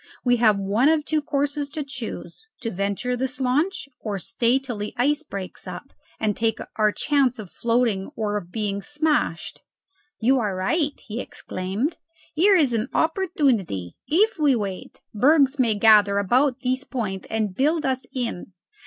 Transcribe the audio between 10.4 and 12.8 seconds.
right," he exclaimed. "Here is